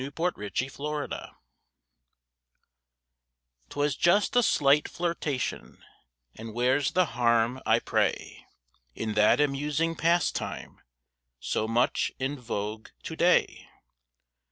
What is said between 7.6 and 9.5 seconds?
I pray, In that